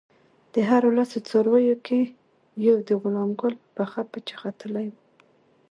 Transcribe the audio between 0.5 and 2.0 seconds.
د هرو لسو څارویو